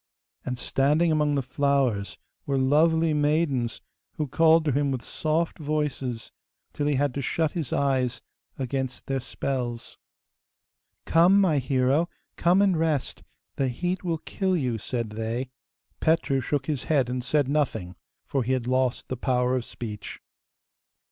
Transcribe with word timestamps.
And 0.43 0.57
standing 0.57 1.11
among 1.11 1.35
the 1.35 1.43
flowers 1.43 2.17
were 2.47 2.57
lovely 2.57 3.13
maidens 3.13 3.83
who 4.15 4.27
called 4.27 4.65
to 4.65 4.71
him 4.71 4.91
in 4.95 4.99
soft 5.01 5.59
voices, 5.59 6.31
till 6.73 6.87
he 6.87 6.95
had 6.95 7.13
to 7.13 7.21
shut 7.21 7.51
his 7.51 7.71
eyes 7.71 8.19
against 8.57 9.05
their 9.05 9.19
spells. 9.19 9.99
'Come, 11.05 11.39
my 11.39 11.59
hero, 11.59 12.09
come 12.35 12.63
and 12.63 12.75
rest; 12.75 13.21
the 13.57 13.67
heat 13.67 14.03
will 14.03 14.17
kill 14.17 14.57
you,' 14.57 14.79
said 14.79 15.11
they. 15.11 15.51
Petru 15.99 16.41
shook 16.41 16.65
his 16.65 16.85
head 16.85 17.07
and 17.07 17.23
said 17.23 17.47
nothing, 17.47 17.95
for 18.25 18.41
he 18.41 18.53
had 18.53 18.65
lost 18.65 19.07
the 19.07 19.17
power 19.17 19.55
of 19.55 19.65
speech. 19.65 20.19